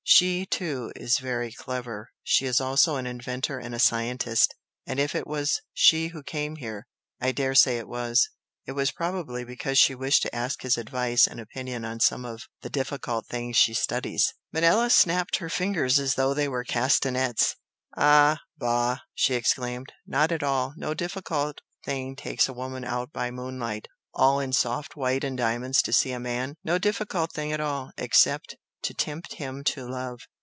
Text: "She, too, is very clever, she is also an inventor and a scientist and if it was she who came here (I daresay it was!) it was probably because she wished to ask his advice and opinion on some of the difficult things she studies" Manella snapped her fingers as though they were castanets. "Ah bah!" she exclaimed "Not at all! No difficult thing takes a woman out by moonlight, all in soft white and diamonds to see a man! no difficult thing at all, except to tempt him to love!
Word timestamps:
"She, 0.03 0.45
too, 0.45 0.91
is 0.95 1.19
very 1.19 1.53
clever, 1.53 2.09
she 2.21 2.45
is 2.45 2.59
also 2.59 2.97
an 2.97 3.07
inventor 3.07 3.57
and 3.59 3.73
a 3.73 3.79
scientist 3.79 4.53
and 4.85 4.99
if 4.99 5.15
it 5.15 5.25
was 5.25 5.61
she 5.73 6.07
who 6.07 6.21
came 6.21 6.57
here 6.57 6.85
(I 7.21 7.31
daresay 7.31 7.77
it 7.77 7.87
was!) 7.87 8.27
it 8.65 8.73
was 8.73 8.91
probably 8.91 9.45
because 9.45 9.77
she 9.79 9.95
wished 9.95 10.23
to 10.23 10.35
ask 10.35 10.61
his 10.63 10.77
advice 10.77 11.27
and 11.27 11.39
opinion 11.39 11.85
on 11.85 12.01
some 12.01 12.25
of 12.25 12.43
the 12.61 12.69
difficult 12.69 13.27
things 13.27 13.55
she 13.55 13.73
studies" 13.73 14.33
Manella 14.51 14.89
snapped 14.89 15.37
her 15.37 15.49
fingers 15.49 15.97
as 15.97 16.15
though 16.15 16.33
they 16.33 16.49
were 16.49 16.65
castanets. 16.65 17.55
"Ah 17.95 18.39
bah!" 18.57 18.97
she 19.13 19.33
exclaimed 19.35 19.93
"Not 20.05 20.31
at 20.31 20.43
all! 20.43 20.73
No 20.75 20.93
difficult 20.93 21.61
thing 21.85 22.15
takes 22.17 22.49
a 22.49 22.53
woman 22.53 22.83
out 22.83 23.13
by 23.13 23.31
moonlight, 23.31 23.87
all 24.13 24.39
in 24.39 24.51
soft 24.51 24.95
white 24.97 25.23
and 25.23 25.37
diamonds 25.37 25.81
to 25.83 25.93
see 25.93 26.11
a 26.11 26.19
man! 26.19 26.55
no 26.63 26.77
difficult 26.77 27.31
thing 27.31 27.53
at 27.53 27.61
all, 27.61 27.91
except 27.97 28.57
to 28.83 28.95
tempt 28.95 29.35
him 29.35 29.63
to 29.63 29.87
love! 29.87 30.21